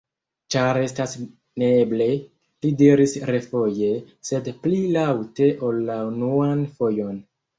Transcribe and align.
Ĉar 0.53 0.77
estas 0.83 1.11
neeble! 1.63 2.05
li 2.65 2.71
diris 2.79 3.13
refoje, 3.31 3.91
sed 4.31 4.49
pli 4.65 4.81
laŭte 4.97 5.51
ol 5.69 5.77
la 5.91 5.99
unuan 6.09 6.65
fojon. 6.81 7.21